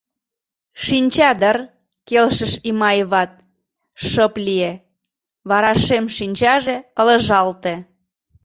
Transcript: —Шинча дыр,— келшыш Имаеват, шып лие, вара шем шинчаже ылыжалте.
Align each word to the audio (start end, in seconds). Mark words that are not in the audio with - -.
—Шинча 0.83 1.31
дыр,— 1.41 1.57
келшыш 2.07 2.53
Имаеват, 2.69 3.31
шып 4.07 4.33
лие, 4.45 4.71
вара 5.49 5.73
шем 5.85 6.05
шинчаже 6.17 6.75
ылыжалте. 6.99 7.73